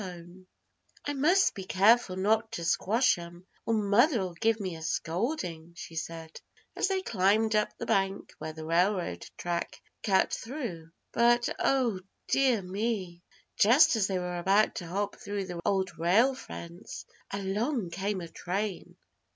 [0.01, 3.73] Little Jack Rabbit's Adventures Page 81] "I must be careful not to squash 'em, or
[3.75, 6.41] Mother'll give me a scolding," she said,
[6.75, 10.89] as they climbed up the bank where the railroad track cut through.
[11.11, 13.21] But, Oh dear me!
[13.57, 18.27] Just as they were about to hop through the Old Rail Fence, along came a
[18.27, 18.97] train.